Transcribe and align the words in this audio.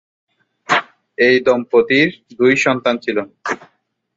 এ 1.17 1.29
দম্পতির 1.45 2.07
দুই 2.39 2.53
সন্তান 2.65 2.95
ছিল। 2.97 3.17